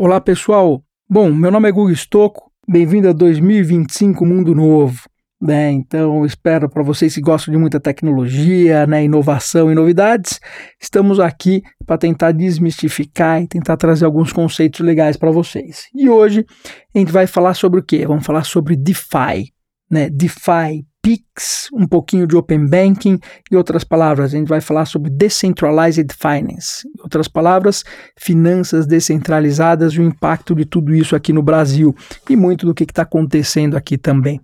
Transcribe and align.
Olá 0.00 0.20
pessoal, 0.20 0.80
bom, 1.10 1.32
meu 1.32 1.50
nome 1.50 1.68
é 1.68 1.72
Gugu 1.72 1.90
Stocco, 1.90 2.52
bem-vindo 2.68 3.08
a 3.08 3.12
2025 3.12 4.24
Mundo 4.24 4.54
Novo. 4.54 5.08
Né? 5.40 5.72
Então, 5.72 6.24
espero 6.24 6.68
para 6.68 6.84
vocês 6.84 7.16
que 7.16 7.20
gostam 7.20 7.50
de 7.50 7.58
muita 7.58 7.80
tecnologia, 7.80 8.86
né, 8.86 9.02
inovação 9.02 9.72
e 9.72 9.74
novidades, 9.74 10.38
estamos 10.80 11.18
aqui 11.18 11.64
para 11.84 11.98
tentar 11.98 12.30
desmistificar 12.30 13.42
e 13.42 13.48
tentar 13.48 13.76
trazer 13.76 14.04
alguns 14.04 14.32
conceitos 14.32 14.78
legais 14.78 15.16
para 15.16 15.32
vocês. 15.32 15.88
E 15.92 16.08
hoje 16.08 16.46
a 16.94 16.98
gente 17.00 17.10
vai 17.10 17.26
falar 17.26 17.54
sobre 17.54 17.80
o 17.80 17.82
quê? 17.82 18.06
Vamos 18.06 18.24
falar 18.24 18.44
sobre 18.44 18.76
DeFi, 18.76 19.52
né? 19.90 20.08
DeFi, 20.08 20.86
PIX, 21.08 21.70
um 21.72 21.86
pouquinho 21.86 22.26
de 22.26 22.36
Open 22.36 22.66
Banking 22.66 23.18
e 23.50 23.56
outras 23.56 23.82
palavras. 23.82 24.34
A 24.34 24.36
gente 24.36 24.46
vai 24.46 24.60
falar 24.60 24.84
sobre 24.84 25.10
Decentralized 25.10 26.12
Finance. 26.12 26.86
Em 26.86 27.00
outras 27.00 27.26
palavras, 27.26 27.82
finanças 28.14 28.86
descentralizadas 28.86 29.94
e 29.94 30.00
o 30.00 30.04
impacto 30.04 30.54
de 30.54 30.66
tudo 30.66 30.94
isso 30.94 31.16
aqui 31.16 31.32
no 31.32 31.42
Brasil 31.42 31.96
e 32.28 32.36
muito 32.36 32.66
do 32.66 32.74
que 32.74 32.84
está 32.84 33.02
acontecendo 33.04 33.74
aqui 33.74 33.96
também. 33.96 34.38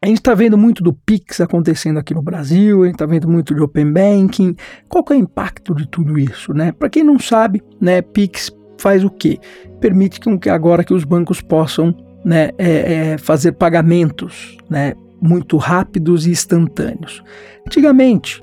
A 0.00 0.06
gente 0.06 0.18
está 0.18 0.32
vendo 0.32 0.56
muito 0.56 0.84
do 0.84 0.92
Pix 0.92 1.40
acontecendo 1.40 1.98
aqui 1.98 2.14
no 2.14 2.22
Brasil, 2.22 2.84
a 2.84 2.86
gente 2.86 2.94
está 2.94 3.06
vendo 3.06 3.28
muito 3.28 3.56
de 3.56 3.60
Open 3.60 3.92
Banking. 3.92 4.54
Qual 4.88 5.04
é 5.10 5.14
o 5.14 5.16
impacto 5.16 5.74
de 5.74 5.88
tudo 5.88 6.16
isso? 6.16 6.54
Né? 6.54 6.70
Para 6.70 6.88
quem 6.88 7.02
não 7.02 7.18
sabe, 7.18 7.60
né, 7.80 8.00
Pix 8.00 8.52
faz 8.78 9.04
o 9.04 9.10
quê? 9.10 9.40
Permite 9.80 10.20
que 10.20 10.48
agora 10.48 10.84
que 10.84 10.94
os 10.94 11.02
bancos 11.02 11.40
possam 11.40 11.92
né, 12.24 12.50
é, 12.58 13.12
é 13.12 13.18
fazer 13.18 13.52
pagamentos 13.52 14.58
né, 14.68 14.94
muito 15.20 15.56
rápidos 15.56 16.26
e 16.26 16.30
instantâneos. 16.30 17.22
Antigamente, 17.66 18.42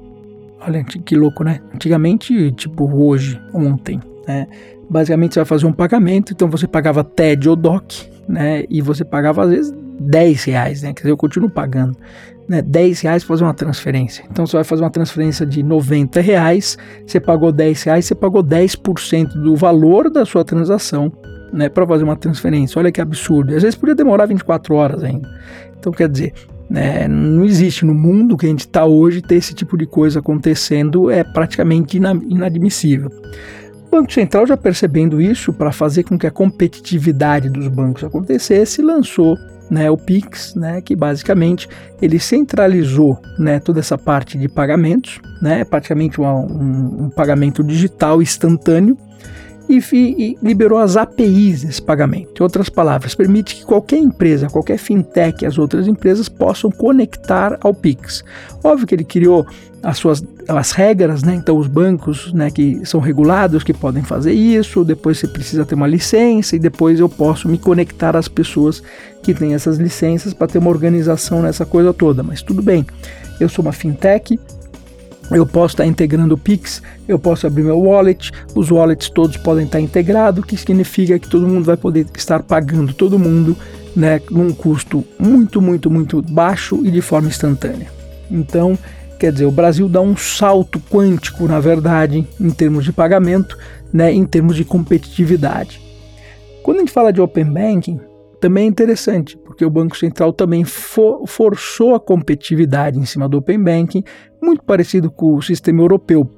olha 0.62 0.84
que 0.84 1.16
louco, 1.16 1.44
né? 1.44 1.60
Antigamente, 1.74 2.52
tipo 2.52 2.86
hoje, 2.86 3.42
ontem, 3.54 4.00
né? 4.28 4.48
Basicamente 4.90 5.34
você 5.34 5.40
vai 5.42 5.46
fazer 5.46 5.66
um 5.66 5.74
pagamento, 5.74 6.32
então 6.32 6.50
você 6.50 6.68
pagava 6.68 7.04
TED 7.04 7.50
ou 7.50 7.56
DOC, 7.56 8.10
né? 8.28 8.64
E 8.70 8.82
você 8.82 9.04
pagava 9.04 9.44
às 9.44 9.50
vezes 9.50 9.74
10 10.00 10.44
reais, 10.46 10.82
né? 10.84 10.94
Quer 10.94 11.02
dizer, 11.02 11.12
eu 11.12 11.18
continuo 11.18 11.50
pagando. 11.50 11.98
Né, 12.48 12.62
10 12.62 13.02
reais 13.02 13.26
para 13.26 13.34
fazer 13.34 13.44
uma 13.44 13.54
transferência. 13.54 14.24
Então 14.32 14.48
você 14.48 14.56
vai 14.56 14.64
fazer 14.64 14.82
uma 14.82 14.90
transferência 14.90 15.46
de 15.46 15.62
90 15.62 16.22
reais, 16.22 16.78
você 17.06 17.20
pagou 17.20 17.52
10 17.52 17.84
reais, 17.84 18.06
você 18.06 18.16
pagou 18.16 18.42
10% 18.42 19.34
do 19.34 19.54
valor 19.54 20.10
da 20.10 20.26
sua 20.26 20.46
transação 20.46 21.12
né, 21.52 21.70
para 21.70 21.86
fazer 21.86 22.04
uma 22.04 22.16
transferência. 22.16 22.80
Olha 22.80 22.92
que 22.92 23.02
absurdo. 23.02 23.56
Às 23.56 23.64
vezes 23.64 23.76
podia 23.76 23.96
demorar 23.96 24.26
24 24.26 24.76
horas 24.76 25.04
ainda. 25.04 25.28
Então, 25.80 25.92
quer 25.92 26.10
dizer, 26.10 26.34
né, 26.70 27.08
não 27.08 27.46
existe 27.46 27.86
no 27.86 27.94
mundo 27.94 28.36
que 28.38 28.46
a 28.46 28.50
gente 28.50 28.62
está 28.62 28.86
hoje 28.86 29.22
ter 29.22 29.36
esse 29.36 29.54
tipo 29.54 29.78
de 29.78 29.86
coisa 29.86 30.20
acontecendo, 30.20 31.10
é 31.10 31.24
praticamente 31.24 31.98
inadmissível. 31.98 33.12
O 33.88 33.90
Banco 33.90 34.12
Central, 34.12 34.46
já 34.46 34.58
percebendo 34.58 35.22
isso, 35.22 35.54
para 35.54 35.72
fazer 35.72 36.04
com 36.04 36.18
que 36.18 36.28
a 36.28 36.32
competitividade 36.32 37.50
dos 37.50 37.68
bancos 37.70 38.04
acontecesse, 38.04 38.82
lançou 38.82 39.38
né, 39.70 39.90
o 39.90 39.98
Pix, 39.98 40.56
né, 40.56 40.82
que 40.82 40.96
basicamente 40.96 41.68
ele 42.02 42.20
centralizou 42.20 43.20
né, 43.38 43.60
toda 43.60 43.80
essa 43.80 43.98
parte 43.98 44.38
de 44.38 44.48
pagamentos, 44.48 45.20
né, 45.42 45.64
praticamente 45.64 46.20
um, 46.20 47.06
um 47.06 47.10
pagamento 47.10 47.64
digital 47.64 48.22
instantâneo, 48.22 48.98
e, 49.70 49.80
e, 49.94 50.38
liberou 50.42 50.80
as 50.80 50.96
APIs 50.96 51.64
desse 51.64 51.82
pagamento. 51.82 52.40
Em 52.40 52.44
outras 52.44 52.70
palavras, 52.70 53.16
permite 53.16 53.56
que 53.56 53.66
qualquer 53.66 53.98
empresa, 53.98 54.48
qualquer 54.48 54.78
fintech 54.78 55.46
as 55.46 55.58
outras 55.58 55.88
empresas 55.88 56.30
possam 56.30 56.72
conectar 56.72 57.58
ao 57.62 57.74
Pix. 57.74 58.24
Óbvio 58.64 58.88
que 58.88 58.96
ele 58.96 59.04
criou 59.04 59.46
as 59.84 59.98
suas 59.98 60.24
as 60.48 60.72
regras, 60.72 61.24
né? 61.24 61.36
Então 61.36 61.58
os 61.58 61.68
bancos, 61.68 62.32
né, 62.34 62.50
que 62.50 62.82
são 62.86 63.00
regulados 63.00 63.64
que 63.64 63.74
podem 63.74 64.02
fazer 64.02 64.32
isso, 64.32 64.84
depois 64.84 65.18
você 65.18 65.28
precisa 65.28 65.66
ter 65.66 65.76
uma 65.76 65.88
licença 65.88 66.56
e 66.56 66.60
depois 66.60 67.00
eu 67.00 67.10
posso 67.10 67.50
me 67.50 67.58
conectar 67.58 68.16
às 68.16 68.28
pessoas 68.28 68.82
que 69.22 69.34
têm 69.34 69.54
essas 69.54 69.78
licenças 69.78 70.34
para 70.34 70.48
ter 70.48 70.60
uma 70.60 70.70
organização 70.70 71.42
nessa 71.42 71.66
coisa 71.66 71.94
toda. 71.94 72.24
Mas 72.24 72.42
tudo 72.42 72.62
bem. 72.62 72.86
Eu 73.40 73.50
sou 73.50 73.64
uma 73.64 73.74
fintech, 73.74 74.40
eu 75.32 75.46
posso 75.46 75.74
estar 75.74 75.86
integrando 75.86 76.36
o 76.36 76.38
Pix, 76.38 76.82
eu 77.08 77.20
posso 77.20 77.46
abrir 77.48 77.64
meu 77.64 77.80
wallet, 77.80 78.32
os 78.56 78.72
wallets 78.72 79.10
todos 79.10 79.38
podem 79.38 79.66
estar 79.66 79.80
integrados, 79.80 80.46
que 80.46 80.56
significa 80.56 81.20
que 81.20 81.30
todo 81.30 81.48
mundo 81.48 81.66
vai 81.66 81.78
poder 81.78 82.06
estar 82.16 82.44
pagando 82.44 82.94
todo 82.94 83.20
mundo 83.20 83.58
né, 83.96 84.22
num 84.30 84.54
custo 84.54 85.04
muito, 85.20 85.62
muito, 85.62 85.90
muito 85.90 86.22
baixo 86.22 86.80
e 86.86 86.92
de 86.92 87.02
forma 87.02 87.28
instantânea. 87.28 87.92
Então, 88.30 88.78
quer 89.20 89.32
dizer, 89.32 89.46
o 89.46 89.52
Brasil 89.52 89.90
dá 89.90 90.00
um 90.00 90.16
salto 90.16 90.80
quântico, 90.80 91.48
na 91.48 91.60
verdade, 91.60 92.28
em 92.40 92.50
termos 92.50 92.86
de 92.86 92.94
pagamento, 92.94 93.58
né, 93.92 94.14
em 94.14 94.26
termos 94.26 94.56
de 94.56 94.64
competitividade. 94.64 95.82
Quando 96.64 96.78
a 96.78 96.80
gente 96.82 96.92
fala 96.92 97.12
de 97.12 97.20
Open 97.20 97.46
Banking, 97.46 98.00
também 98.40 98.66
é 98.66 98.68
interessante, 98.68 99.38
porque 99.58 99.66
o 99.66 99.72
Banco 99.72 99.98
Central 99.98 100.32
também 100.32 100.64
for, 100.64 101.26
forçou 101.26 101.96
a 101.96 102.00
competitividade 102.00 103.00
em 103.00 103.06
cima 103.06 103.28
do 103.28 103.40
Open 103.40 103.58
Banking, 103.58 104.04
muito 104.40 104.64
parecido 104.64 105.10
com 105.10 105.34
o 105.34 105.42
sistema 105.42 105.82
europeu. 105.82 106.30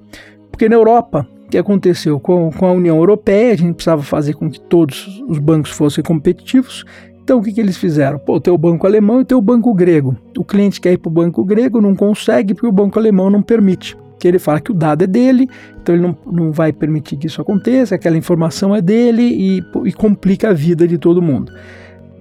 Porque 0.49 0.69
na 0.69 0.75
Europa, 0.75 1.27
o 1.45 1.49
que 1.49 1.57
aconteceu 1.57 2.17
com, 2.17 2.49
com 2.49 2.65
a 2.65 2.71
União 2.71 2.95
Europeia, 2.95 3.51
a 3.51 3.57
gente 3.57 3.73
precisava 3.73 4.01
fazer 4.01 4.35
com 4.35 4.49
que 4.49 4.57
todos 4.57 5.21
os 5.27 5.37
bancos 5.37 5.71
fossem 5.71 6.01
competitivos. 6.01 6.85
Então 7.21 7.39
o 7.39 7.43
que, 7.43 7.51
que 7.51 7.59
eles 7.59 7.75
fizeram? 7.75 8.17
Pô, 8.19 8.39
tem 8.39 8.53
o 8.53 8.57
banco 8.57 8.87
alemão 8.87 9.19
e 9.19 9.25
tem 9.25 9.37
o 9.37 9.41
banco 9.41 9.73
grego. 9.73 10.15
O 10.37 10.45
cliente 10.45 10.79
quer 10.79 10.93
ir 10.93 10.97
para 10.97 11.09
o 11.09 11.11
banco 11.11 11.43
grego, 11.43 11.81
não 11.81 11.93
consegue 11.93 12.53
porque 12.53 12.67
o 12.67 12.71
banco 12.71 12.97
alemão 12.97 13.29
não 13.29 13.41
permite 13.41 13.97
que 14.17 14.29
ele 14.29 14.39
fala 14.39 14.61
que 14.61 14.71
o 14.71 14.73
dado 14.73 15.03
é 15.03 15.07
dele, 15.07 15.49
então 15.81 15.93
ele 15.93 16.03
não, 16.03 16.17
não 16.25 16.51
vai 16.53 16.71
permitir 16.71 17.17
que 17.17 17.27
isso 17.27 17.41
aconteça, 17.41 17.95
aquela 17.95 18.17
informação 18.17 18.73
é 18.73 18.81
dele 18.81 19.23
e, 19.23 19.63
e 19.85 19.91
complica 19.91 20.51
a 20.51 20.53
vida 20.53 20.87
de 20.87 20.97
todo 20.97 21.21
mundo. 21.21 21.51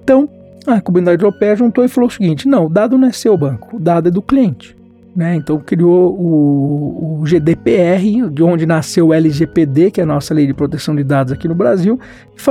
Então, 0.02 0.28
a 0.70 0.80
comunidade 0.80 1.22
europeia 1.22 1.56
juntou 1.56 1.84
e 1.84 1.88
falou 1.88 2.08
o 2.08 2.12
seguinte: 2.12 2.48
não, 2.48 2.66
o 2.66 2.68
dado 2.68 2.96
não 2.98 3.08
é 3.08 3.12
seu 3.12 3.36
banco, 3.36 3.76
o 3.76 3.80
dado 3.80 4.08
é 4.08 4.10
do 4.10 4.22
cliente. 4.22 4.76
Né? 5.16 5.34
Então 5.34 5.58
criou 5.58 6.14
o, 6.14 7.20
o, 7.20 7.24
GDPR, 7.24 8.30
de 8.30 8.42
onde 8.42 8.66
nasceu 8.66 9.08
o 9.08 9.12
LGPD, 9.12 9.90
que 9.90 10.00
é 10.00 10.04
a 10.04 10.06
nossa 10.06 10.32
lei 10.32 10.46
de 10.46 10.54
proteção 10.54 10.94
de 10.94 11.02
dados 11.02 11.32
aqui 11.32 11.48
no 11.48 11.56
Brasil, 11.56 11.98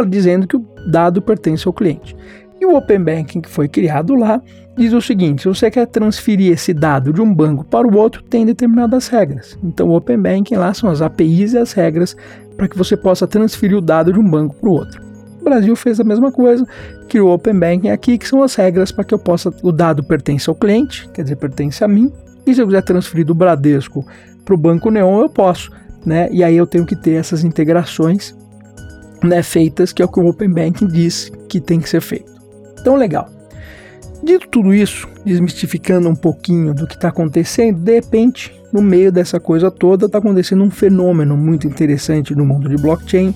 dizendo 0.09 0.45
que 0.45 0.57
o 0.57 0.65
dado 0.85 1.21
pertence 1.21 1.65
ao 1.65 1.73
cliente. 1.73 2.15
E 2.59 2.65
o 2.65 2.75
Open 2.75 2.99
Banking, 2.99 3.39
que 3.39 3.49
foi 3.49 3.67
criado 3.67 4.15
lá, 4.15 4.41
diz 4.75 4.91
o 4.91 5.01
seguinte: 5.01 5.43
se 5.43 5.47
você 5.47 5.71
quer 5.71 5.85
transferir 5.87 6.51
esse 6.51 6.73
dado 6.73 7.13
de 7.13 7.21
um 7.21 7.33
banco 7.33 7.63
para 7.63 7.87
o 7.87 7.95
outro, 7.95 8.23
tem 8.23 8.45
determinadas 8.45 9.07
regras. 9.07 9.57
Então, 9.63 9.89
o 9.89 9.95
Open 9.95 10.17
Banking 10.17 10.55
lá 10.55 10.73
são 10.73 10.89
as 10.89 11.01
APIs 11.01 11.53
e 11.53 11.57
as 11.57 11.71
regras 11.71 12.17
para 12.57 12.67
que 12.67 12.77
você 12.77 12.97
possa 12.97 13.27
transferir 13.27 13.77
o 13.77 13.81
dado 13.81 14.11
de 14.11 14.19
um 14.19 14.27
banco 14.27 14.55
para 14.55 14.69
o 14.69 14.73
outro. 14.73 15.01
Brasil 15.47 15.75
fez 15.75 15.99
a 15.99 16.03
mesma 16.03 16.31
coisa, 16.31 16.65
criou 17.07 17.29
o 17.29 17.33
Open 17.33 17.57
Banking 17.57 17.89
aqui, 17.89 18.17
que 18.17 18.27
são 18.27 18.43
as 18.43 18.55
regras 18.55 18.91
para 18.91 19.03
que 19.03 19.13
eu 19.13 19.19
possa. 19.19 19.53
O 19.63 19.71
dado 19.71 20.03
pertence 20.03 20.49
ao 20.49 20.55
cliente, 20.55 21.07
quer 21.13 21.23
dizer, 21.23 21.35
pertence 21.35 21.83
a 21.83 21.87
mim, 21.87 22.11
e 22.45 22.53
se 22.53 22.61
eu 22.61 22.65
quiser 22.65 22.83
transferir 22.83 23.25
do 23.25 23.35
Bradesco 23.35 24.05
para 24.45 24.53
o 24.53 24.57
Banco 24.57 24.89
Neon, 24.89 25.21
eu 25.21 25.29
posso. 25.29 25.71
Né? 26.05 26.29
E 26.31 26.43
aí 26.43 26.55
eu 26.55 26.65
tenho 26.65 26.85
que 26.85 26.95
ter 26.95 27.13
essas 27.13 27.43
integrações 27.43 28.35
né, 29.23 29.43
feitas, 29.43 29.91
que 29.91 30.01
é 30.01 30.05
o 30.05 30.07
que 30.07 30.19
o 30.19 30.27
Open 30.27 30.49
Banking 30.49 30.87
diz 30.87 31.31
que 31.49 31.59
tem 31.59 31.79
que 31.79 31.89
ser 31.89 32.01
feito. 32.01 32.31
Então, 32.79 32.95
legal. 32.95 33.29
Dito 34.23 34.47
tudo 34.47 34.73
isso, 34.73 35.07
desmistificando 35.25 36.09
um 36.09 36.15
pouquinho 36.15 36.73
do 36.73 36.87
que 36.87 36.95
está 36.95 37.09
acontecendo, 37.09 37.79
de 37.79 37.93
repente, 37.93 38.53
no 38.73 38.81
meio 38.81 39.11
dessa 39.11 39.39
coisa 39.39 39.69
toda, 39.69 40.05
está 40.05 40.17
acontecendo 40.17 40.63
um 40.63 40.71
fenômeno 40.71 41.37
muito 41.37 41.67
interessante 41.67 42.35
no 42.35 42.45
mundo 42.45 42.67
de 42.67 42.81
blockchain, 42.81 43.33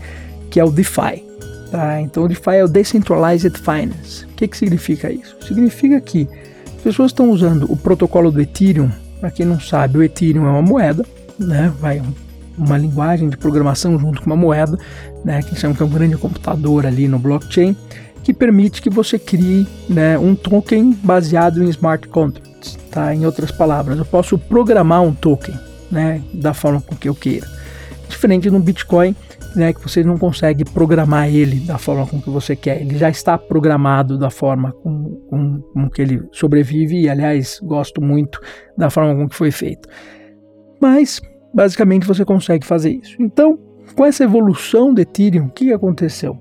que 0.49 0.59
é 0.59 0.63
o 0.63 0.71
DeFi. 0.71 1.30
Tá? 1.71 2.01
Então, 2.01 2.25
o 2.25 2.27
DeFi 2.27 2.55
é 2.55 2.63
o 2.65 2.67
Decentralized 2.67 3.57
Finance. 3.57 4.25
O 4.25 4.35
que, 4.35 4.47
que 4.47 4.57
significa 4.57 5.09
isso? 5.09 5.37
Significa 5.41 6.01
que 6.01 6.27
as 6.75 6.83
pessoas 6.83 7.11
estão 7.11 7.31
usando 7.31 7.71
o 7.71 7.77
protocolo 7.77 8.29
do 8.29 8.41
Ethereum. 8.41 8.91
Para 9.21 9.31
quem 9.31 9.45
não 9.45 9.59
sabe, 9.59 9.97
o 9.97 10.03
Ethereum 10.03 10.45
é 10.45 10.49
uma 10.49 10.61
moeda, 10.61 11.05
né? 11.39 11.71
vai 11.79 12.01
uma 12.57 12.77
linguagem 12.77 13.29
de 13.29 13.37
programação 13.37 13.97
junto 13.97 14.21
com 14.21 14.25
uma 14.25 14.35
moeda, 14.35 14.77
né? 15.23 15.41
que 15.41 15.55
chama 15.55 15.73
que 15.73 15.81
é 15.81 15.85
um 15.85 15.89
grande 15.89 16.17
computador 16.17 16.85
ali 16.85 17.07
no 17.07 17.17
blockchain, 17.17 17.75
que 18.21 18.33
permite 18.33 18.81
que 18.81 18.89
você 18.89 19.17
crie 19.17 19.65
né, 19.89 20.17
um 20.17 20.35
token 20.35 20.91
baseado 21.03 21.63
em 21.63 21.69
smart 21.69 22.07
contracts. 22.09 22.77
Tá? 22.91 23.15
Em 23.15 23.25
outras 23.25 23.49
palavras, 23.49 23.97
eu 23.97 24.05
posso 24.05 24.37
programar 24.37 25.01
um 25.01 25.13
token 25.13 25.57
né, 25.89 26.21
da 26.33 26.53
forma 26.53 26.81
com 26.81 26.95
que 26.95 27.07
eu 27.07 27.15
queira. 27.15 27.47
Diferente 28.21 28.51
no 28.51 28.59
Bitcoin, 28.59 29.15
né, 29.55 29.73
que 29.73 29.81
você 29.81 30.03
não 30.03 30.15
consegue 30.15 30.63
programar 30.63 31.27
ele 31.27 31.59
da 31.61 31.79
forma 31.79 32.05
com 32.05 32.21
que 32.21 32.29
você 32.29 32.55
quer. 32.55 32.79
Ele 32.79 32.95
já 32.95 33.09
está 33.09 33.35
programado 33.35 34.15
da 34.15 34.29
forma 34.29 34.71
com, 34.73 35.15
com, 35.27 35.59
com 35.73 35.89
que 35.89 36.03
ele 36.03 36.21
sobrevive 36.31 37.01
e, 37.01 37.09
aliás, 37.09 37.59
gosto 37.63 37.99
muito 37.99 38.39
da 38.77 38.91
forma 38.91 39.15
com 39.15 39.27
que 39.27 39.35
foi 39.35 39.49
feito. 39.49 39.89
Mas, 40.79 41.19
basicamente, 41.51 42.05
você 42.05 42.23
consegue 42.23 42.63
fazer 42.63 42.91
isso. 42.91 43.15
Então, 43.19 43.57
com 43.95 44.05
essa 44.05 44.23
evolução 44.23 44.93
do 44.93 45.01
Ethereum, 45.01 45.47
o 45.47 45.49
que 45.49 45.73
aconteceu? 45.73 46.37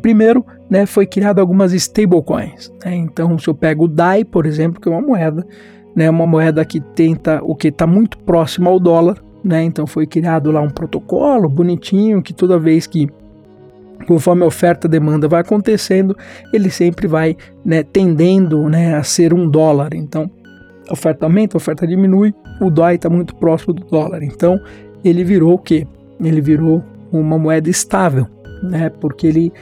Primeiro, 0.00 0.42
né, 0.70 0.86
foi 0.86 1.06
criado 1.06 1.38
algumas 1.38 1.74
stablecoins. 1.74 2.72
Né? 2.82 2.94
Então, 2.94 3.38
se 3.38 3.46
eu 3.46 3.54
pego 3.54 3.84
o 3.84 3.88
DAI, 3.88 4.24
por 4.24 4.46
exemplo, 4.46 4.80
que 4.80 4.88
é 4.88 4.90
uma 4.90 5.02
moeda, 5.02 5.46
né, 5.94 6.08
uma 6.08 6.26
moeda 6.26 6.64
que 6.64 6.80
tenta 6.80 7.42
o 7.42 7.54
que 7.54 7.68
está 7.68 7.86
muito 7.86 8.16
próximo 8.20 8.70
ao 8.70 8.80
dólar, 8.80 9.22
né? 9.42 9.62
Então 9.62 9.86
foi 9.86 10.06
criado 10.06 10.50
lá 10.50 10.60
um 10.60 10.70
protocolo 10.70 11.48
bonitinho 11.48 12.22
que 12.22 12.32
toda 12.32 12.58
vez 12.58 12.86
que 12.86 13.08
conforme 14.06 14.44
a 14.44 14.46
oferta 14.46 14.86
e 14.86 14.90
demanda 14.90 15.28
vai 15.28 15.40
acontecendo, 15.40 16.16
ele 16.52 16.70
sempre 16.70 17.06
vai 17.06 17.36
né, 17.64 17.82
tendendo 17.82 18.68
né, 18.68 18.94
a 18.94 19.02
ser 19.02 19.34
um 19.34 19.48
dólar. 19.48 19.92
Então, 19.92 20.30
a 20.88 20.92
oferta 20.92 21.26
aumenta, 21.26 21.56
a 21.56 21.58
oferta 21.58 21.86
diminui, 21.86 22.32
o 22.60 22.70
DOI 22.70 22.94
está 22.94 23.10
muito 23.10 23.34
próximo 23.36 23.74
do 23.74 23.84
dólar. 23.84 24.22
Então, 24.22 24.58
ele 25.04 25.24
virou 25.24 25.54
o 25.54 25.58
quê? 25.58 25.86
Ele 26.20 26.40
virou 26.40 26.82
uma 27.12 27.38
moeda 27.38 27.68
estável, 27.68 28.26
né? 28.62 28.88
Porque 28.88 29.26
ele 29.26 29.52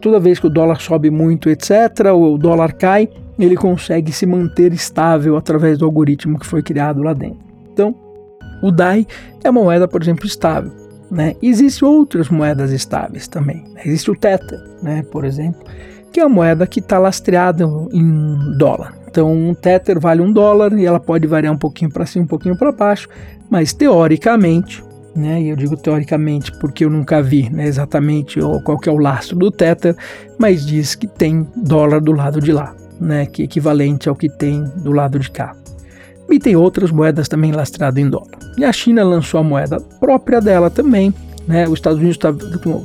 toda 0.00 0.20
vez 0.20 0.38
que 0.38 0.46
o 0.46 0.50
dólar 0.50 0.82
sobe 0.82 1.10
muito, 1.10 1.48
etc., 1.48 2.12
o 2.14 2.36
dólar 2.36 2.74
cai, 2.74 3.08
ele 3.38 3.56
consegue 3.56 4.12
se 4.12 4.26
manter 4.26 4.70
estável 4.74 5.34
através 5.34 5.78
do 5.78 5.86
algoritmo 5.86 6.38
que 6.38 6.46
foi 6.46 6.62
criado 6.62 7.02
lá 7.02 7.14
dentro. 7.14 7.38
Então, 7.72 7.94
o 8.62 8.70
DAI 8.70 9.06
é 9.42 9.50
uma 9.50 9.62
moeda, 9.62 9.86
por 9.86 10.02
exemplo, 10.02 10.26
estável. 10.26 10.72
Né? 11.10 11.34
Existem 11.42 11.86
outras 11.86 12.28
moedas 12.28 12.72
estáveis 12.72 13.28
também. 13.28 13.64
Existe 13.84 14.10
o 14.10 14.16
Tether, 14.16 14.58
né, 14.82 15.04
por 15.10 15.24
exemplo, 15.24 15.62
que 16.12 16.20
é 16.20 16.24
uma 16.24 16.34
moeda 16.34 16.66
que 16.66 16.80
está 16.80 16.98
lastreada 16.98 17.64
em 17.92 18.56
dólar. 18.56 18.94
Então, 19.08 19.32
um 19.32 19.54
Tether 19.54 20.00
vale 20.00 20.20
um 20.22 20.32
dólar 20.32 20.72
e 20.72 20.84
ela 20.84 20.98
pode 20.98 21.26
variar 21.26 21.52
um 21.52 21.58
pouquinho 21.58 21.90
para 21.90 22.04
cima, 22.04 22.24
um 22.24 22.28
pouquinho 22.28 22.56
para 22.56 22.72
baixo, 22.72 23.08
mas 23.48 23.72
teoricamente, 23.72 24.82
né, 25.14 25.40
e 25.40 25.50
eu 25.50 25.56
digo 25.56 25.76
teoricamente 25.76 26.50
porque 26.58 26.84
eu 26.84 26.90
nunca 26.90 27.22
vi 27.22 27.48
né, 27.48 27.64
exatamente 27.66 28.40
qual 28.64 28.76
que 28.78 28.88
é 28.88 28.92
o 28.92 28.98
lastro 28.98 29.36
do 29.36 29.52
Tether, 29.52 29.94
mas 30.36 30.66
diz 30.66 30.96
que 30.96 31.06
tem 31.06 31.46
dólar 31.54 32.00
do 32.00 32.10
lado 32.10 32.40
de 32.40 32.50
lá, 32.50 32.74
né, 33.00 33.26
que 33.26 33.42
é 33.42 33.44
equivalente 33.44 34.08
ao 34.08 34.16
que 34.16 34.28
tem 34.28 34.64
do 34.78 34.90
lado 34.90 35.18
de 35.18 35.30
cá. 35.30 35.54
E 36.28 36.38
tem 36.38 36.56
outras 36.56 36.90
moedas 36.90 37.28
também 37.28 37.52
lastreadas 37.52 38.02
em 38.02 38.08
dólar. 38.08 38.38
E 38.56 38.64
a 38.64 38.72
China 38.72 39.04
lançou 39.04 39.38
a 39.40 39.42
moeda 39.42 39.80
própria 40.00 40.40
dela 40.40 40.70
também. 40.70 41.12
Né? 41.46 41.66
Os 41.66 41.74
Estados 41.74 41.98
Unidos 41.98 42.16
tá, 42.16 42.34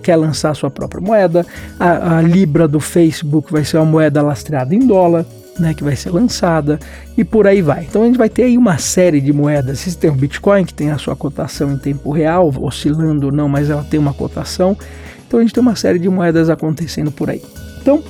quer 0.04 0.16
lançar 0.18 0.54
sua 0.56 0.70
própria 0.70 1.02
moeda. 1.02 1.46
A, 1.80 2.18
a 2.18 2.22
Libra 2.22 2.68
do 2.68 2.80
Facebook 2.80 3.52
vai 3.52 3.64
ser 3.64 3.78
uma 3.78 3.86
moeda 3.86 4.22
lastreada 4.22 4.76
em 4.76 4.86
dólar. 4.86 5.26
Né, 5.58 5.74
que 5.74 5.84
vai 5.84 5.94
ser 5.94 6.12
lançada 6.12 6.80
e 7.18 7.26
por 7.26 7.46
aí 7.46 7.62
vai. 7.62 7.84
Então 7.84 8.04
a 8.04 8.06
gente 8.06 8.18
vai 8.18 8.30
ter 8.30 8.44
aí 8.44 8.58
uma 8.58 8.78
série 8.78 9.20
de 9.20 9.34
moedas. 9.34 9.80
Você 9.80 9.92
tem 9.92 10.10
o 10.10 10.14
Bitcoin 10.14 10.64
que 10.64 10.74
tem 10.74 10.90
a 10.90 10.98
sua 10.98 11.18
cotação 11.18 11.74
em 11.74 11.78
tempo 11.78 12.12
real, 12.12 12.50
oscilando 12.62 13.26
ou 13.26 13.32
não, 13.34 13.50
mas 13.50 13.70
ela 13.70 13.84
tem 13.84 14.00
uma 14.00 14.14
cotação. 14.14 14.78
Então 15.28 15.38
a 15.38 15.44
gente 15.44 15.54
tem 15.54 15.62
uma 15.62 15.76
série 15.76 16.00
de 16.00 16.08
moedas 16.08 16.50
acontecendo 16.50 17.12
por 17.12 17.30
aí. 17.30 17.42
Então, 17.82 18.02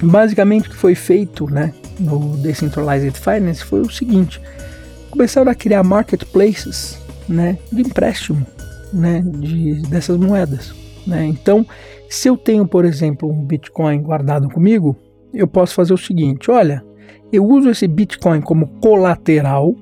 basicamente 0.00 0.68
o 0.68 0.70
que 0.70 0.76
foi 0.76 0.94
feito, 0.94 1.50
né, 1.50 1.74
no 1.98 2.36
Decentralized 2.38 3.18
Finance 3.18 3.64
foi 3.64 3.80
o 3.80 3.90
seguinte: 3.90 4.40
começaram 5.10 5.50
a 5.50 5.54
criar 5.54 5.82
marketplaces 5.82 6.98
né, 7.28 7.58
de 7.70 7.82
empréstimo 7.82 8.46
né, 8.92 9.22
de, 9.24 9.82
dessas 9.82 10.16
moedas. 10.16 10.74
Né? 11.06 11.24
Então, 11.26 11.66
se 12.08 12.28
eu 12.28 12.36
tenho, 12.36 12.66
por 12.66 12.84
exemplo, 12.84 13.28
um 13.28 13.44
Bitcoin 13.44 14.02
guardado 14.02 14.48
comigo, 14.50 14.96
eu 15.32 15.46
posso 15.46 15.74
fazer 15.74 15.94
o 15.94 15.98
seguinte: 15.98 16.50
olha, 16.50 16.84
eu 17.32 17.44
uso 17.44 17.70
esse 17.70 17.88
Bitcoin 17.88 18.40
como 18.40 18.66
colateral, 18.80 19.74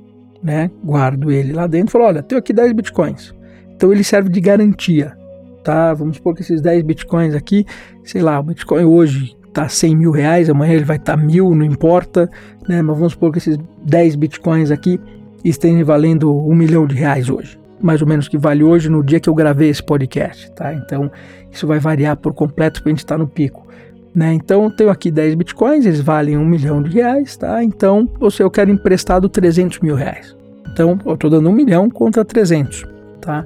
né, 0.43 0.71
guardo 0.83 1.31
ele 1.31 1.53
lá 1.53 1.67
dentro 1.67 1.89
e 1.89 1.93
falo: 1.93 2.05
olha, 2.05 2.23
tenho 2.23 2.39
aqui 2.39 2.53
10 2.53 2.73
Bitcoins. 2.73 3.35
Então, 3.75 3.93
ele 3.93 4.05
serve 4.05 4.29
de 4.29 4.41
garantia. 4.41 5.17
Tá? 5.65 5.93
Vamos 5.93 6.17
supor 6.17 6.35
que 6.35 6.43
esses 6.43 6.61
10 6.61 6.83
Bitcoins 6.85 7.35
aqui, 7.35 7.67
sei 8.05 8.23
lá, 8.23 8.39
o 8.41 8.43
Bitcoin 8.43 8.85
hoje 8.85 9.37
tá 9.53 9.69
100 9.69 9.97
mil 9.97 10.11
reais, 10.11 10.49
amanhã 10.49 10.75
ele 10.75 10.85
vai 10.85 10.97
estar 10.97 11.17
tá 11.17 11.23
mil, 11.23 11.55
não 11.55 11.65
importa, 11.65 12.31
né? 12.69 12.83
Mas 12.83 12.97
vamos 12.97 13.13
supor 13.13 13.33
que 13.33 13.39
esses 13.39 13.59
10 13.85 14.17
bitcoins 14.17 14.71
aqui 14.71 15.01
estejam 15.45 15.85
valendo 15.85 16.37
um 16.37 16.55
milhão 16.55 16.87
de 16.87 16.95
reais 16.95 17.29
hoje. 17.29 17.59
Mais 17.81 18.03
ou 18.03 18.09
menos 18.09 18.29
que 18.29 18.37
vale 18.37 18.63
hoje 18.63 18.89
no 18.89 19.03
dia 19.03 19.19
que 19.19 19.29
eu 19.29 19.35
gravei 19.35 19.71
esse 19.71 19.83
podcast, 19.83 20.51
tá? 20.53 20.73
Então 20.75 21.11
isso 21.51 21.67
vai 21.67 21.79
variar 21.79 22.17
por 22.17 22.35
completo 22.35 22.83
para 22.83 22.91
a 22.91 22.95
gente 22.95 23.07
tá 23.07 23.17
no 23.17 23.27
pico. 23.27 23.67
Né? 24.15 24.35
Então 24.35 24.65
eu 24.65 24.71
tenho 24.71 24.91
aqui 24.91 25.11
10 25.11 25.35
bitcoins, 25.35 25.87
eles 25.87 26.01
valem 26.01 26.37
um 26.37 26.45
milhão 26.45 26.83
de 26.83 26.91
reais, 26.91 27.37
tá? 27.37 27.63
Então, 27.63 28.09
seja, 28.29 28.43
eu 28.43 28.51
quero 28.51 28.71
emprestado 28.71 29.29
300 29.29 29.79
mil 29.81 29.95
reais. 29.95 30.37
Então 30.73 30.99
eu 31.07 31.15
estou 31.15 31.31
dando 31.31 31.49
um 31.49 31.53
milhão 31.53 31.89
contra 31.89 32.25
300, 32.25 32.85
tá? 33.21 33.45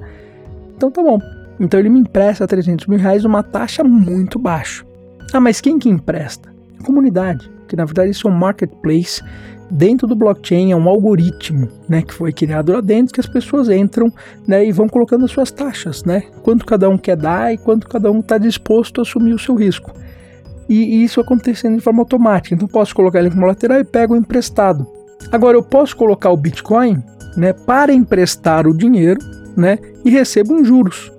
Então 0.75 0.91
tá 0.91 1.01
bom. 1.01 1.19
Então 1.59 1.79
ele 1.79 1.89
me 1.89 1.99
empresta 1.99 2.47
300 2.47 2.87
mil 2.87 2.99
reais 2.99 3.23
uma 3.23 3.43
taxa 3.43 3.83
muito 3.83 4.37
baixa. 4.37 4.83
Ah, 5.35 5.39
mas 5.41 5.59
quem 5.59 5.77
que 5.77 5.89
empresta? 5.89 6.49
A 6.79 6.83
comunidade, 6.85 7.51
que 7.67 7.75
na 7.75 7.83
verdade 7.83 8.09
isso 8.09 8.25
é 8.25 8.31
um 8.31 8.33
marketplace 8.33 9.21
dentro 9.69 10.07
do 10.07 10.15
blockchain, 10.15 10.71
é 10.71 10.77
um 10.77 10.87
algoritmo, 10.87 11.67
né, 11.89 12.01
que 12.03 12.13
foi 12.13 12.31
criado 12.31 12.71
lá 12.71 12.79
dentro 12.79 13.13
que 13.13 13.19
as 13.19 13.27
pessoas 13.27 13.67
entram, 13.67 14.09
né, 14.47 14.65
e 14.65 14.71
vão 14.71 14.87
colocando 14.87 15.25
as 15.25 15.31
suas 15.31 15.51
taxas, 15.51 16.05
né, 16.05 16.23
quanto 16.41 16.65
cada 16.65 16.87
um 16.87 16.97
quer 16.97 17.17
dar 17.17 17.53
e 17.53 17.57
quanto 17.57 17.85
cada 17.89 18.09
um 18.09 18.21
está 18.21 18.37
disposto 18.37 19.01
a 19.01 19.03
assumir 19.03 19.33
o 19.33 19.39
seu 19.39 19.55
risco. 19.55 19.91
E, 20.69 20.75
e 20.75 21.03
isso 21.03 21.19
acontecendo 21.19 21.75
de 21.75 21.81
forma 21.81 21.99
automática. 21.99 22.55
Então 22.55 22.65
posso 22.65 22.95
colocar 22.95 23.19
ele 23.19 23.29
como 23.29 23.45
lateral 23.45 23.81
e 23.81 23.83
pego 23.83 24.15
emprestado. 24.15 24.87
Agora 25.33 25.57
eu 25.57 25.63
posso 25.63 25.97
colocar 25.97 26.29
o 26.29 26.37
Bitcoin, 26.37 27.03
né, 27.35 27.51
para 27.51 27.91
emprestar 27.91 28.65
o 28.65 28.73
dinheiro, 28.73 29.19
né, 29.57 29.79
e 30.05 30.09
recebo 30.09 30.53
um 30.53 30.63
juros. 30.63 31.11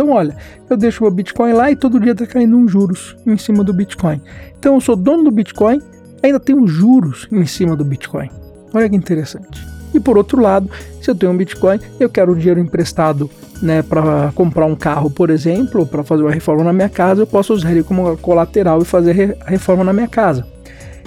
Então, 0.00 0.14
olha, 0.14 0.34
eu 0.70 0.78
deixo 0.78 1.02
meu 1.04 1.10
Bitcoin 1.10 1.52
lá 1.52 1.70
e 1.70 1.76
todo 1.76 2.00
dia 2.00 2.12
está 2.12 2.26
caindo 2.26 2.56
uns 2.56 2.72
juros 2.72 3.14
em 3.26 3.36
cima 3.36 3.62
do 3.62 3.70
Bitcoin. 3.70 4.18
Então, 4.58 4.76
eu 4.76 4.80
sou 4.80 4.96
dono 4.96 5.24
do 5.24 5.30
Bitcoin, 5.30 5.78
ainda 6.22 6.40
tenho 6.40 6.66
juros 6.66 7.28
em 7.30 7.44
cima 7.44 7.76
do 7.76 7.84
Bitcoin. 7.84 8.30
Olha 8.72 8.88
que 8.88 8.96
interessante. 8.96 9.62
E 9.92 10.00
por 10.00 10.16
outro 10.16 10.40
lado, 10.40 10.70
se 11.02 11.10
eu 11.10 11.14
tenho 11.14 11.30
um 11.32 11.36
Bitcoin, 11.36 11.78
eu 12.00 12.08
quero 12.08 12.32
o 12.32 12.34
dinheiro 12.34 12.58
emprestado 12.58 13.28
né, 13.60 13.82
para 13.82 14.32
comprar 14.34 14.64
um 14.64 14.74
carro, 14.74 15.10
por 15.10 15.28
exemplo, 15.28 15.84
para 15.84 16.02
fazer 16.02 16.22
uma 16.22 16.32
reforma 16.32 16.64
na 16.64 16.72
minha 16.72 16.88
casa, 16.88 17.20
eu 17.20 17.26
posso 17.26 17.52
usar 17.52 17.70
ele 17.70 17.82
como 17.82 18.16
colateral 18.16 18.80
e 18.80 18.86
fazer 18.86 19.36
a 19.44 19.50
reforma 19.50 19.84
na 19.84 19.92
minha 19.92 20.08
casa. 20.08 20.46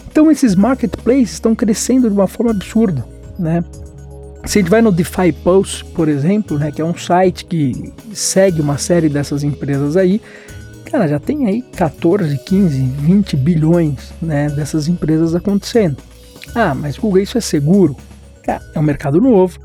Então 0.08 0.30
esses 0.30 0.54
marketplaces 0.54 1.32
estão 1.32 1.56
crescendo 1.56 2.08
de 2.08 2.14
uma 2.14 2.28
forma 2.28 2.52
absurda, 2.52 3.04
né? 3.40 3.64
Se 4.46 4.60
a 4.60 4.62
gente 4.62 4.70
vai 4.70 4.82
no 4.82 4.92
DeFi 4.92 5.32
Pulse, 5.32 5.84
por 5.86 6.10
exemplo, 6.10 6.60
né, 6.60 6.72
que 6.72 6.82
é 6.82 6.86
um 6.86 6.96
site 6.96 7.46
que 7.46 7.94
segue 8.12 8.62
uma 8.62 8.78
série 8.78 9.08
dessas 9.08 9.42
empresas 9.44 9.96
aí, 9.96 10.22
cara, 10.86 11.08
já 11.08 11.18
tem 11.18 11.48
aí 11.48 11.62
14, 11.62 12.38
15, 12.38 12.84
20 12.84 13.38
bilhões 13.38 14.14
né, 14.22 14.50
dessas 14.50 14.88
empresas 14.88 15.34
acontecendo. 15.34 15.98
Ah, 16.54 16.76
mas 16.76 16.98
Google, 16.98 17.22
isso 17.22 17.38
é 17.38 17.42
seguro? 17.42 17.96
É 18.46 18.78
um 18.78 18.84
mercado 18.84 19.22
novo, 19.22 19.58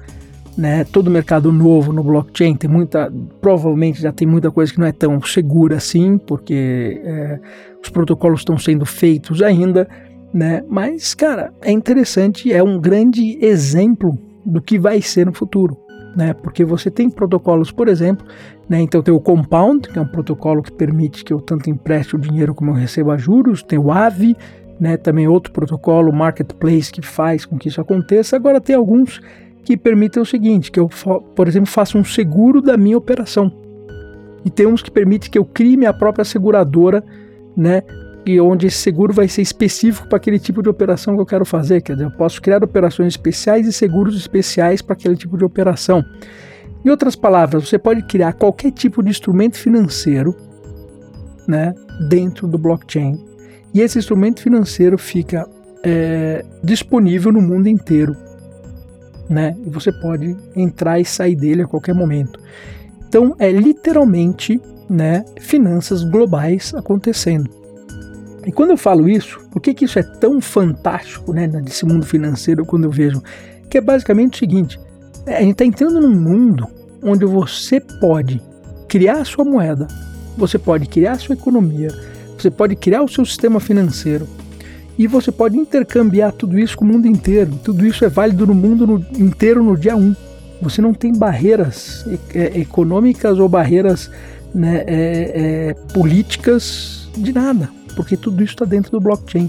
né? 0.56 0.84
Todo 0.84 1.10
mercado 1.10 1.50
novo 1.50 1.92
no 1.92 2.02
blockchain 2.02 2.54
tem 2.54 2.70
muita, 2.70 3.12
provavelmente 3.40 4.00
já 4.00 4.12
tem 4.12 4.26
muita 4.26 4.50
coisa 4.50 4.72
que 4.72 4.78
não 4.78 4.86
é 4.86 4.92
tão 4.92 5.20
segura 5.20 5.76
assim, 5.76 6.16
porque 6.18 7.00
é, 7.04 7.40
os 7.82 7.90
protocolos 7.90 8.40
estão 8.40 8.56
sendo 8.56 8.86
feitos 8.86 9.42
ainda, 9.42 9.88
né? 10.32 10.62
Mas, 10.68 11.14
cara, 11.14 11.52
é 11.60 11.72
interessante, 11.72 12.52
é 12.52 12.62
um 12.62 12.80
grande 12.80 13.44
exemplo 13.44 14.27
do 14.48 14.60
que 14.62 14.78
vai 14.78 15.00
ser 15.02 15.26
no 15.26 15.32
futuro. 15.32 15.76
Né? 16.16 16.32
Porque 16.32 16.64
você 16.64 16.90
tem 16.90 17.10
protocolos, 17.10 17.70
por 17.70 17.86
exemplo, 17.86 18.26
né? 18.68 18.80
então 18.80 19.02
tem 19.02 19.14
o 19.14 19.20
Compound, 19.20 19.88
que 19.88 19.98
é 19.98 20.02
um 20.02 20.06
protocolo 20.06 20.62
que 20.62 20.72
permite 20.72 21.24
que 21.24 21.32
eu 21.32 21.40
tanto 21.40 21.70
empreste 21.70 22.16
o 22.16 22.18
dinheiro 22.18 22.54
como 22.54 22.70
eu 22.70 22.74
receba 22.74 23.16
juros, 23.18 23.62
tem 23.62 23.78
o 23.78 23.92
AVE, 23.92 24.36
né? 24.80 24.96
também 24.96 25.28
outro 25.28 25.52
protocolo, 25.52 26.12
Marketplace, 26.12 26.90
que 26.90 27.02
faz 27.02 27.44
com 27.44 27.58
que 27.58 27.68
isso 27.68 27.80
aconteça. 27.80 28.36
Agora 28.36 28.60
tem 28.60 28.74
alguns 28.74 29.20
que 29.64 29.76
permitem 29.76 30.22
o 30.22 30.26
seguinte, 30.26 30.72
que 30.72 30.80
eu, 30.80 30.88
por 31.36 31.46
exemplo, 31.46 31.68
faça 31.68 31.98
um 31.98 32.04
seguro 32.04 32.62
da 32.62 32.76
minha 32.76 32.96
operação. 32.96 33.52
E 34.44 34.50
tem 34.50 34.66
uns 34.66 34.82
que 34.82 34.90
permitem 34.90 35.30
que 35.30 35.38
eu 35.38 35.44
crie 35.44 35.76
minha 35.76 35.92
própria 35.92 36.24
seguradora, 36.24 37.04
né, 37.54 37.82
e 38.28 38.38
onde 38.42 38.66
esse 38.66 38.76
seguro 38.76 39.10
vai 39.10 39.26
ser 39.26 39.40
específico 39.40 40.06
para 40.06 40.18
aquele 40.18 40.38
tipo 40.38 40.62
de 40.62 40.68
operação 40.68 41.14
que 41.14 41.22
eu 41.22 41.24
quero 41.24 41.46
fazer. 41.46 41.80
Quer 41.80 41.94
dizer, 41.94 42.04
eu 42.04 42.10
posso 42.10 42.42
criar 42.42 42.62
operações 42.62 43.14
especiais 43.14 43.66
e 43.66 43.72
seguros 43.72 44.14
especiais 44.14 44.82
para 44.82 44.92
aquele 44.92 45.16
tipo 45.16 45.38
de 45.38 45.46
operação. 45.46 46.04
Em 46.84 46.90
outras 46.90 47.16
palavras, 47.16 47.66
você 47.66 47.78
pode 47.78 48.02
criar 48.02 48.34
qualquer 48.34 48.70
tipo 48.70 49.02
de 49.02 49.08
instrumento 49.08 49.56
financeiro 49.56 50.36
né, 51.46 51.74
dentro 52.10 52.46
do 52.46 52.58
blockchain. 52.58 53.18
E 53.72 53.80
esse 53.80 53.98
instrumento 53.98 54.42
financeiro 54.42 54.98
fica 54.98 55.48
é, 55.82 56.44
disponível 56.62 57.32
no 57.32 57.40
mundo 57.40 57.66
inteiro. 57.66 58.14
Né? 59.26 59.56
E 59.64 59.70
você 59.70 59.90
pode 59.90 60.36
entrar 60.54 61.00
e 61.00 61.04
sair 61.06 61.34
dele 61.34 61.62
a 61.62 61.66
qualquer 61.66 61.94
momento. 61.94 62.38
Então 63.08 63.34
é 63.38 63.50
literalmente 63.50 64.60
né, 64.86 65.24
finanças 65.40 66.04
globais 66.04 66.74
acontecendo. 66.74 67.57
E 68.46 68.52
quando 68.52 68.70
eu 68.70 68.76
falo 68.76 69.08
isso, 69.08 69.40
por 69.50 69.60
que, 69.60 69.74
que 69.74 69.84
isso 69.84 69.98
é 69.98 70.02
tão 70.02 70.40
fantástico 70.40 71.32
né, 71.32 71.46
nesse 71.46 71.84
mundo 71.84 72.06
financeiro 72.06 72.64
quando 72.64 72.84
eu 72.84 72.90
vejo? 72.90 73.22
Que 73.68 73.78
é 73.78 73.80
basicamente 73.80 74.34
o 74.34 74.38
seguinte: 74.38 74.80
é, 75.26 75.36
a 75.36 75.40
gente 75.40 75.52
está 75.52 75.64
entrando 75.64 76.00
num 76.00 76.14
mundo 76.14 76.66
onde 77.02 77.24
você 77.24 77.80
pode 77.80 78.40
criar 78.88 79.20
a 79.20 79.24
sua 79.24 79.44
moeda, 79.44 79.86
você 80.36 80.58
pode 80.58 80.86
criar 80.88 81.12
a 81.12 81.18
sua 81.18 81.34
economia, 81.34 81.88
você 82.36 82.50
pode 82.50 82.76
criar 82.76 83.02
o 83.02 83.08
seu 83.08 83.24
sistema 83.24 83.60
financeiro 83.60 84.26
e 84.98 85.06
você 85.06 85.30
pode 85.30 85.56
intercambiar 85.56 86.32
tudo 86.32 86.58
isso 86.58 86.76
com 86.76 86.84
o 86.84 86.88
mundo 86.88 87.06
inteiro. 87.06 87.52
Tudo 87.62 87.86
isso 87.86 88.04
é 88.04 88.08
válido 88.08 88.46
no 88.46 88.54
mundo 88.54 88.86
no, 88.86 89.06
inteiro 89.16 89.62
no 89.62 89.76
dia 89.76 89.96
1. 89.96 90.14
Você 90.60 90.82
não 90.82 90.92
tem 90.92 91.12
barreiras 91.12 92.04
é, 92.34 92.58
econômicas 92.58 93.38
ou 93.38 93.48
barreiras 93.48 94.10
né, 94.52 94.82
é, 94.86 95.32
é, 95.68 95.74
políticas 95.92 97.08
de 97.16 97.32
nada, 97.32 97.70
porque 97.94 98.16
tudo 98.16 98.42
isso 98.42 98.54
está 98.54 98.64
dentro 98.64 98.90
do 98.90 99.00
blockchain. 99.00 99.46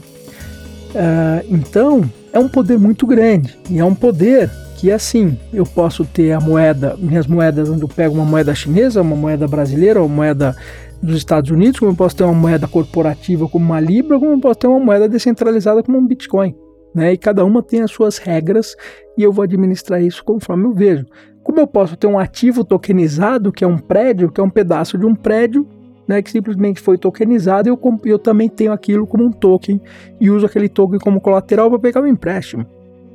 Uh, 0.90 1.46
então, 1.50 2.10
é 2.34 2.40
um 2.40 2.48
poder 2.48 2.78
muito 2.80 3.06
grande 3.06 3.58
e 3.70 3.80
é 3.80 3.86
um 3.86 3.94
poder 3.94 4.50
que 4.78 4.92
assim, 4.92 5.38
eu 5.52 5.66
posso 5.66 6.06
ter 6.06 6.32
a 6.32 6.40
moeda, 6.40 6.96
minhas 6.98 7.28
moedas, 7.28 7.70
onde 7.70 7.82
eu 7.82 7.88
pego 7.88 8.16
uma 8.16 8.24
moeda 8.24 8.56
chinesa, 8.56 9.02
uma 9.02 9.16
moeda 9.16 9.46
brasileira, 9.46 10.02
uma 10.02 10.16
moeda 10.16 10.56
dos 11.04 11.18
Estados 11.18 11.52
Unidos, 11.52 11.80
como 11.80 11.92
eu 11.92 11.96
posso 11.96 12.16
ter 12.16 12.24
uma 12.24 12.34
moeda 12.34 12.66
corporativa 12.66 13.48
como 13.48 13.66
uma 13.66 13.80
Libra, 13.80 14.18
como 14.18 14.32
eu 14.32 14.40
posso 14.40 14.60
ter 14.60 14.68
uma 14.68 14.80
moeda 14.80 15.10
descentralizada 15.10 15.84
como 15.84 15.98
um 15.98 16.08
Bitcoin. 16.08 16.56
Né? 16.96 17.14
E 17.14 17.18
cada 17.18 17.44
uma 17.44 17.62
tem 17.62 17.82
as 17.82 17.92
suas 17.92 18.18
regras 18.18 18.76
e 19.18 19.24
eu 19.24 19.34
vou 19.34 19.44
administrar 19.44 20.02
isso 20.02 20.24
conforme 20.24 20.66
eu 20.66 20.74
vejo. 20.74 21.06
Como 21.44 21.60
eu 21.60 21.68
posso 21.68 21.98
ter 21.98 22.08
um 22.08 22.18
ativo 22.18 22.64
tokenizado, 22.64 23.52
que 23.52 23.64
é 23.64 23.68
um 23.68 23.78
prédio, 23.78 24.32
que 24.32 24.40
é 24.40 24.44
um 24.44 24.50
pedaço 24.50 24.98
de 24.98 25.06
um 25.06 25.14
prédio, 25.14 25.68
né, 26.10 26.24
que 26.24 26.32
simplesmente 26.32 26.82
foi 26.82 26.98
tokenizado, 26.98 27.70
eu, 27.70 27.80
eu 28.04 28.18
também 28.18 28.50
tenho 28.50 28.74
aquilo 28.74 29.06
como 29.06 29.26
um 29.26 29.32
token 29.32 29.80
e 30.20 30.32
uso 30.32 30.44
aquele 30.44 30.68
token 30.68 30.98
como 30.98 31.22
colateral 31.22 31.70
para 31.70 31.78
pegar 31.78 32.02
um 32.02 32.08
empréstimo. 32.08 32.66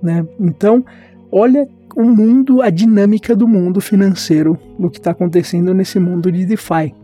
Né? 0.01 0.25
Então, 0.39 0.85
olha 1.33 1.69
o 1.97 2.05
mundo, 2.05 2.63
a 2.63 2.71
dinâmica 2.71 3.35
do 3.35 3.49
mundo 3.49 3.81
financeiro, 3.81 4.57
do 4.79 4.89
que 4.89 4.99
está 4.99 5.11
acontecendo 5.11 5.75
nesse 5.75 5.99
mundo 5.99 6.31
de 6.31 6.47
DeFi. 6.47 6.95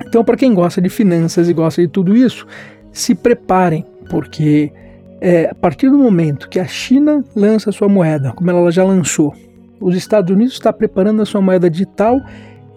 Então, 0.00 0.24
para 0.24 0.34
quem 0.34 0.54
gosta 0.54 0.80
de 0.80 0.88
finanças 0.88 1.46
e 1.46 1.52
gosta 1.52 1.82
de 1.82 1.88
tudo 1.88 2.16
isso, 2.16 2.46
se 2.90 3.14
preparem, 3.14 3.84
porque 4.08 4.72
é, 5.20 5.50
a 5.50 5.54
partir 5.54 5.90
do 5.90 5.98
momento 5.98 6.48
que 6.48 6.58
a 6.58 6.66
China 6.66 7.22
lança 7.36 7.70
sua 7.70 7.86
moeda, 7.86 8.32
como 8.32 8.48
ela 8.48 8.72
já 8.72 8.82
lançou, 8.82 9.34
os 9.78 9.94
Estados 9.94 10.34
Unidos 10.34 10.54
está 10.54 10.72
preparando 10.72 11.20
a 11.20 11.26
sua 11.26 11.42
moeda 11.42 11.68
digital 11.68 12.18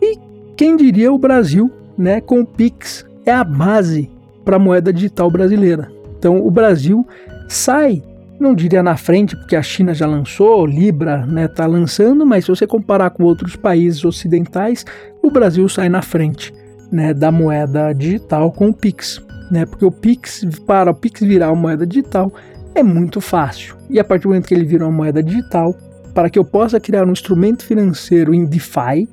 e 0.02 0.20
quem 0.58 0.76
diria 0.76 1.14
o 1.14 1.18
Brasil, 1.18 1.72
né, 1.98 2.22
com 2.22 2.42
o 2.42 2.46
Pix 2.46 3.06
é 3.26 3.32
a 3.32 3.44
base 3.44 4.10
para 4.44 4.58
a 4.58 4.60
moeda 4.60 4.94
digital 4.94 5.30
brasileira. 5.32 5.92
Então, 6.18 6.46
o 6.46 6.52
Brasil 6.52 7.06
sai 7.48 8.04
não 8.40 8.54
diria 8.54 8.84
na 8.84 8.98
frente, 8.98 9.36
porque 9.36 9.56
a 9.56 9.62
China 9.62 9.94
já 9.94 10.06
lançou, 10.06 10.66
Libra 10.66 11.22
está 11.22 11.32
né, 11.32 11.48
tá 11.48 11.66
lançando, 11.66 12.26
mas 12.26 12.46
se 12.46 12.52
você 12.52 12.68
comparar 12.68 13.10
com 13.12 13.24
outros 13.24 13.56
países 13.56 14.04
ocidentais, 14.04 14.86
o 15.22 15.32
Brasil 15.32 15.68
sai 15.70 15.90
na 15.90 16.02
frente 16.02 16.54
né, 16.92 17.14
da 17.14 17.32
moeda 17.32 17.94
digital 17.94 18.52
com 18.52 18.70
o 18.70 18.74
Pix. 18.74 19.22
Né, 19.50 19.66
porque 19.66 19.86
o 19.86 19.92
Pix, 19.92 20.46
para 20.66 20.92
o 20.92 20.94
Pix 20.94 21.22
virar 21.22 21.52
uma 21.52 21.62
moeda 21.62 21.86
digital, 21.86 22.34
é 22.74 22.84
muito 22.84 23.22
fácil. 23.22 23.76
E 23.90 24.00
a 24.00 24.04
partir 24.04 24.24
do 24.24 24.30
momento 24.30 24.48
que 24.48 24.54
ele 24.54 24.66
vira 24.66 24.86
uma 24.86 24.92
moeda 24.92 25.24
digital, 25.24 25.74
para 26.14 26.30
que 26.30 26.40
eu 26.40 26.46
possa 26.46 26.80
criar 26.80 27.06
um 27.06 27.12
instrumento 27.12 27.64
financeiro 27.64 28.34
em 28.34 28.46
DeFi, 28.46 29.08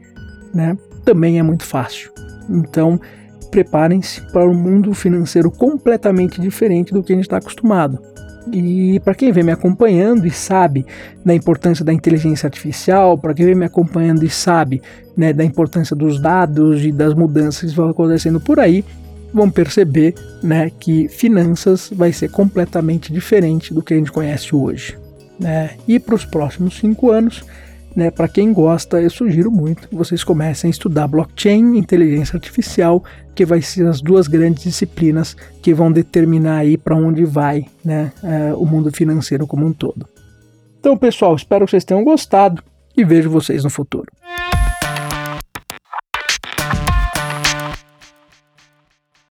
né, 0.54 0.76
também 1.04 1.38
é 1.38 1.42
muito 1.42 1.64
fácil. 1.64 2.10
Então, 2.48 3.00
preparem-se 3.50 4.20
para 4.32 4.48
um 4.48 4.54
mundo 4.54 4.94
financeiro 4.94 5.50
completamente 5.50 6.40
diferente 6.40 6.92
do 6.92 7.02
que 7.02 7.12
a 7.12 7.16
gente 7.16 7.24
está 7.24 7.36
acostumado. 7.36 7.98
E 8.50 8.98
para 9.00 9.14
quem 9.14 9.30
vem 9.30 9.44
me 9.44 9.52
acompanhando 9.52 10.26
e 10.26 10.30
sabe 10.30 10.84
da 11.24 11.34
importância 11.34 11.84
da 11.84 11.92
inteligência 11.92 12.46
artificial, 12.46 13.16
para 13.16 13.34
quem 13.34 13.46
vem 13.46 13.54
me 13.54 13.66
acompanhando 13.66 14.24
e 14.24 14.30
sabe 14.30 14.82
né, 15.16 15.32
da 15.32 15.44
importância 15.44 15.94
dos 15.94 16.20
dados 16.20 16.84
e 16.84 16.90
das 16.90 17.14
mudanças 17.14 17.70
que 17.70 17.76
vão 17.76 17.90
acontecendo 17.90 18.40
por 18.40 18.58
aí, 18.58 18.84
vão 19.32 19.50
perceber 19.50 20.14
né, 20.42 20.70
que 20.80 21.08
finanças 21.08 21.90
vai 21.94 22.12
ser 22.12 22.30
completamente 22.30 23.12
diferente 23.12 23.72
do 23.72 23.82
que 23.82 23.94
a 23.94 23.96
gente 23.96 24.10
conhece 24.10 24.54
hoje. 24.54 24.98
Né? 25.38 25.70
E 25.86 25.98
para 25.98 26.14
os 26.14 26.24
próximos 26.24 26.78
cinco 26.78 27.10
anos, 27.10 27.44
né, 27.94 28.10
para 28.10 28.28
quem 28.28 28.52
gosta, 28.52 29.00
eu 29.00 29.10
sugiro 29.10 29.50
muito 29.50 29.88
que 29.88 29.94
vocês 29.94 30.24
comecem 30.24 30.68
a 30.68 30.70
estudar 30.70 31.06
blockchain, 31.08 31.76
inteligência 31.76 32.36
artificial, 32.36 33.02
que 33.34 33.44
vai 33.44 33.62
ser 33.62 33.86
as 33.86 34.00
duas 34.00 34.26
grandes 34.26 34.64
disciplinas 34.64 35.36
que 35.62 35.72
vão 35.72 35.90
determinar 35.90 36.58
aí 36.58 36.76
para 36.76 36.96
onde 36.96 37.24
vai 37.24 37.66
né, 37.84 38.12
é, 38.22 38.54
o 38.54 38.64
mundo 38.64 38.90
financeiro 38.92 39.46
como 39.46 39.66
um 39.66 39.72
todo. 39.72 40.06
Então, 40.78 40.96
pessoal, 40.96 41.34
espero 41.34 41.64
que 41.64 41.70
vocês 41.70 41.84
tenham 41.84 42.02
gostado 42.02 42.62
e 42.96 43.04
vejo 43.04 43.30
vocês 43.30 43.64
no 43.64 43.70
futuro. 43.70 44.06